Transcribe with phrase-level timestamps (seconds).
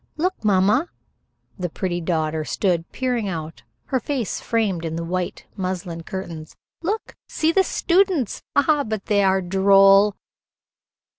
[0.17, 0.89] "Look, mamma."
[1.59, 6.55] The pretty daughter stood peering out, her face framed in the white muslin curtains.
[6.81, 7.15] "Look.
[7.29, 8.41] See the students.
[8.55, 10.15] Ah, but they are droll!"